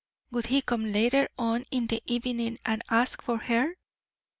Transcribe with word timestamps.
Would 0.31 0.47
he 0.47 0.63
come 0.63 0.91
later 0.91 1.29
on 1.37 1.63
in 1.69 1.85
the 1.85 2.01
evening 2.07 2.57
and 2.65 2.81
ask 2.89 3.21
for 3.21 3.37
her? 3.37 3.75